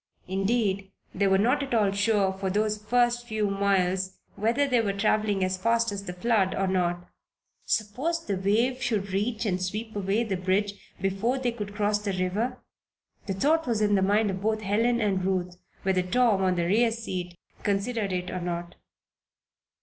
Indeed, 0.27 0.91
they 1.13 1.27
were 1.27 1.37
not 1.37 1.61
at 1.61 1.75
all 1.75 1.91
sure 1.91 2.33
for 2.33 2.49
those 2.49 2.79
first 2.83 3.27
few 3.27 3.51
miles 3.51 4.17
whether 4.35 4.67
they 4.67 4.81
were 4.81 4.93
traveling 4.93 5.43
as 5.43 5.57
fast 5.57 5.91
as 5.91 6.05
the 6.05 6.13
flood, 6.13 6.55
or 6.55 6.65
not. 6.65 7.07
Suppose 7.65 8.25
the 8.25 8.35
wave 8.35 8.81
should 8.81 9.11
reach 9.13 9.45
and 9.45 9.61
sweep 9.61 9.95
away 9.95 10.23
the 10.23 10.37
bridge 10.37 10.91
before 10.99 11.37
they 11.37 11.51
could 11.51 11.75
cross 11.75 11.99
the 11.99 12.13
river? 12.13 12.57
The 13.27 13.35
thought 13.35 13.67
was 13.67 13.79
in 13.79 13.93
the 13.93 14.01
mind 14.01 14.31
of 14.31 14.41
both 14.41 14.61
Helen 14.63 14.99
and 14.99 15.23
Ruth, 15.23 15.57
whether 15.83 16.01
Tom, 16.01 16.41
on 16.41 16.55
the 16.55 16.65
rear 16.65 16.89
seat, 16.89 17.37
considered 17.61 18.11
it 18.11 18.31
or 18.31 18.39
not. 18.41 18.73